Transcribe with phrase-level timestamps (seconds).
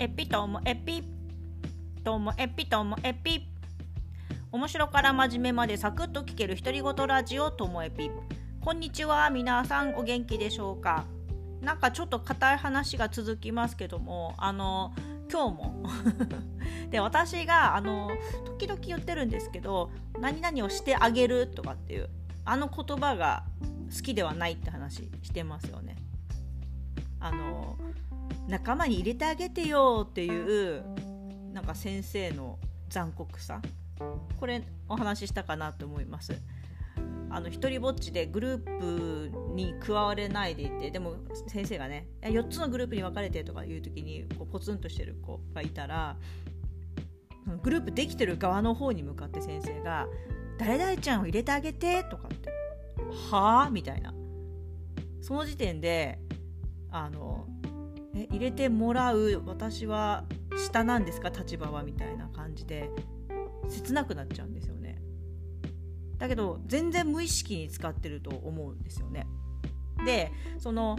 [0.00, 1.04] エピともエピ
[2.02, 3.46] ともエピともエピ。
[4.50, 8.10] 面白から真面目までサクッと聞ける独り言ラジオともエピ。
[8.62, 11.04] こんにちは皆さんお元気でしょうか？
[11.60, 14.94] なんかちょっと硬い話が続きますけどもあの
[15.30, 15.84] 今日も。
[16.88, 18.08] で私があの
[18.58, 22.08] 時々言ってるんですけど何々をしてあげるとかっていう
[22.46, 23.44] あの言葉が
[23.94, 25.96] 好きではないって話してますよね。
[27.20, 27.76] あの
[28.48, 30.84] 仲間に入れてあげてよっていう
[31.52, 32.58] なんか先生の
[32.88, 33.60] 残酷さ。
[34.38, 36.32] これお話ししたかなと思います。
[37.32, 41.14] あの一人ぼっちでグループに加われないでいてでも
[41.46, 46.16] 先生がね4つのグループに分かれてとかいう時にこうポツンとしてる子がいたら
[47.62, 50.08] グループできてる側の方に向かって先生が
[50.58, 52.50] 「誰々ちゃんを入れてあげて」とかって
[53.30, 54.12] 「はあ?」みたいな。
[55.20, 56.18] その時点で
[56.90, 57.46] あの
[58.14, 60.24] え入れてもらう私は
[60.56, 61.28] 下なんですか？
[61.28, 61.82] 立場は？
[61.82, 62.90] みたいな感じで。
[63.68, 65.00] 切なくなっちゃうんですよね。
[66.18, 69.28] だけど全然無意識に使ってると思うんですよね。
[70.04, 70.98] でその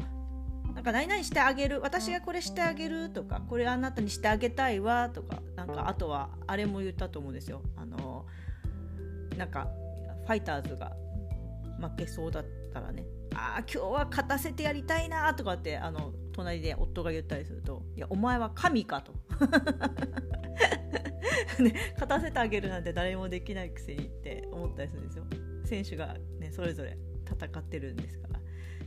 [0.73, 7.61] なんか何々してあげる私がこれしてあげるとかこれあなたにしてあげたいわとかなんかあとはあれも言ったと思うんですよ。
[7.75, 8.25] あの
[9.37, 9.67] なんか
[10.25, 10.93] ファイターズが
[11.81, 12.49] 負けそうだった
[12.79, 19.13] らねああ今日は勝たせてやりたいなとかってあの隣で夫が言ったりすると「いやお前は神か」と
[21.59, 25.25] ね、勝たせてあげるなんて誰もできないくせにって思ったりするんですよ。
[25.63, 28.39] 選手が、ね、それぞれ戦ってるんですから。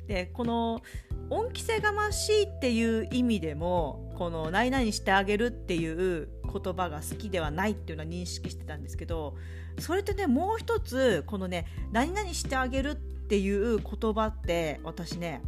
[0.07, 0.83] でこの
[1.31, 9.37] 恩着せがましいっていう意味でもこの「何々してあげる」っていう言葉が好きではないっていうのは認識してたんですけど
[9.79, 12.95] それってねもう一つこのね「何々してあげる」っ
[13.29, 15.43] ていう言葉って私ね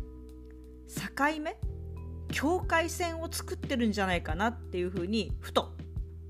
[0.89, 1.57] 境目？
[2.33, 5.75] 境界線を作ってるんじゃないかなっていうふうにふと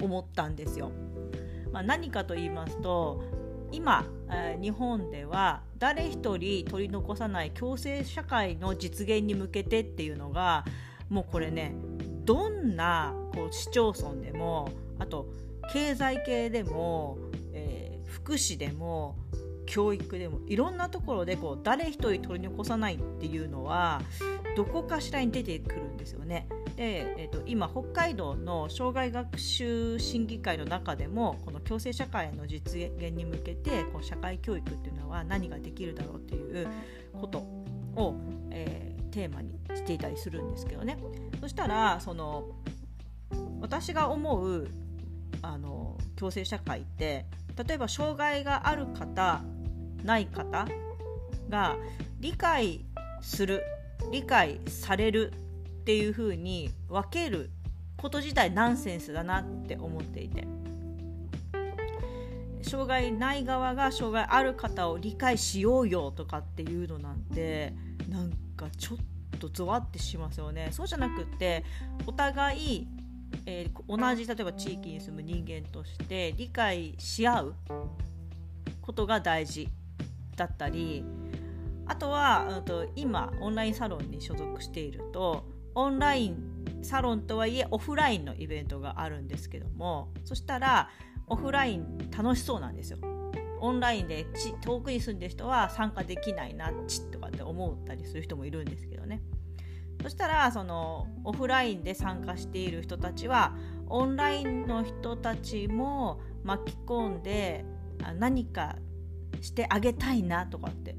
[0.03, 0.91] 思ったんですよ。
[1.73, 3.23] まあ、何かと言いますと
[3.73, 10.65] 今、えー、日本では誰一人取り残さない共生社会の実現に向けてっていうのが
[11.09, 11.75] もうこれね
[12.25, 15.29] どんなこう市町村でもあと
[15.73, 17.19] 経済系でも、
[17.53, 19.17] えー、福祉でも
[19.67, 24.01] 教育でもいろんなところでこう誰一人取り残さないっていうのは
[24.57, 26.49] どこかしらに出てくるんですよね。
[26.77, 36.69] で、えーと、今北海道の障害学習審議会の中でもこの共生社会の実現に向けてこう社会教育っていうのは何ができるだろうっていう
[37.13, 38.15] ことを、
[38.51, 40.99] えー、テーマにしていたりするんですけどね
[41.41, 42.49] そしたらその
[43.61, 44.69] 私が思う
[45.43, 47.25] あの共生社会って
[47.67, 49.43] 例えば障害がある方
[50.05, 50.67] ない方
[51.49, 51.77] が
[52.21, 52.85] 理解
[53.21, 53.63] する
[54.13, 55.33] 理解される
[55.81, 57.51] っていう風に分ける
[57.97, 60.47] こと自体ナンセンスだなって思っていて。
[62.67, 67.73] 障害ない側が障害ある方を理解しようよとかっていうのなんて
[68.09, 70.69] なんかちょっとゾワってしますよね。
[70.73, 71.65] そうじゃなくって
[72.07, 72.89] お互い、
[73.47, 77.55] えー、同じ例えば地域に住む人間として理解し合う
[78.83, 79.69] ことが大事。
[80.37, 81.05] だったり
[81.87, 90.91] あとはと今オンラインサロンに所属しているとオンラインサロンとはいえオフラインのイベントがあるんですけどもそしたら
[91.27, 92.99] オフライン楽しそうなんですよ。
[93.59, 99.23] オンラインでち遠くに住んでる人は参加できないなちとかって思ったりする人もいるんですけどね。
[100.03, 103.57] そしたらそのオフラインで参加している人たちは
[103.89, 107.65] オンラインの人たちも巻き込んで
[108.19, 108.77] 何か
[109.41, 110.97] してあげたいなとかって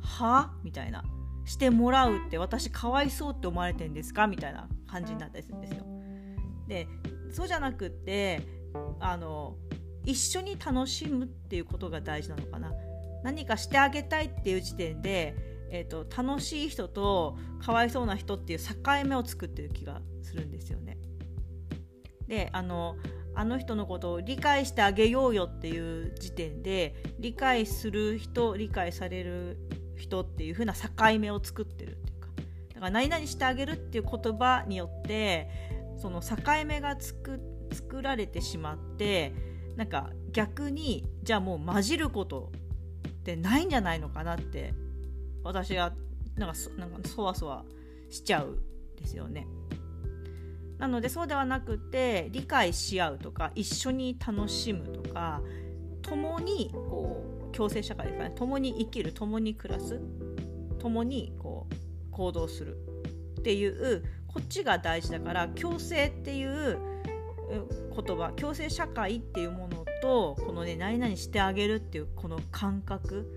[0.00, 0.52] は？
[0.62, 1.04] みたいな
[1.44, 4.26] してもらうって私かわいそうって思われてんですか？
[4.26, 5.84] みたいな感じになったりするんですよ。
[6.68, 6.88] で
[7.30, 8.40] そうじゃなくって
[9.00, 9.56] あの
[10.04, 12.72] 一緒に楽しむっていうことが大事なのかな。
[13.22, 15.34] 何かしてあげたいっていう時点で、
[15.70, 18.74] えーと、楽しい人とかわいそうな人っていう境
[19.06, 20.98] 目を作ってる気がするんですよね。
[22.28, 22.96] であの
[23.34, 29.58] あの人のことを理解してあげようよっていう時点で理解する人理解される
[29.96, 30.88] 人っていう風な境
[31.18, 32.28] 目を作ってるっていうか
[32.74, 35.48] だから何々してあげるっていう言葉によって
[35.96, 36.36] その境
[36.66, 37.40] 目が作
[37.72, 39.32] 作られてしまって
[39.76, 42.52] なんか逆にじゃあもう混じること
[43.08, 44.74] ってないんじゃないのかなって
[45.42, 45.92] 私は
[46.36, 47.64] なんかそなんかそわそわ
[48.10, 48.58] しちゃう
[48.96, 49.46] ですよね。
[50.78, 55.40] なのでそうではなくて理解し合うとか一緒に楽しむとか
[56.02, 58.32] 共にこう共生社会ですかね。
[58.34, 60.00] 共に生きる共に暮らす
[60.78, 61.74] 共にこう
[62.10, 62.76] 行動する
[63.38, 66.78] っていうこっちが大事だから共生っていう
[67.94, 73.30] 言葉共生社会っていうものとこのね何々してあげるっていうこの感覚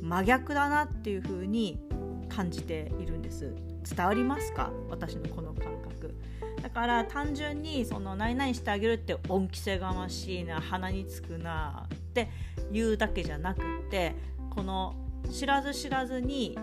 [0.00, 1.80] 真逆だなっていう風に
[2.28, 3.54] 感じているんです。
[3.94, 4.72] 伝わりますか？
[4.88, 6.14] 私のこの感覚。
[6.74, 12.28] から単純にその何々してあげるって恩着せがましいな鼻につくなって
[12.72, 14.14] 言うだけじゃなくって
[14.50, 14.94] この
[15.32, 16.58] 知らず知らずに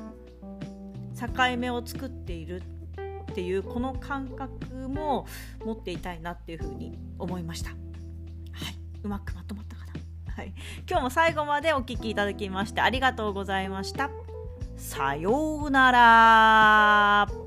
[1.19, 2.61] 境目を作っている
[3.31, 5.25] っていうこの感覚も
[5.63, 7.69] 持っていたいなっていうふうに思いました。
[7.69, 7.77] はい、
[9.03, 10.33] うまくまとまったかな。
[10.33, 10.53] はい、
[10.89, 14.09] 今日も最後までお聴きいただきましてありがとうございました。
[14.75, 17.40] さようなら。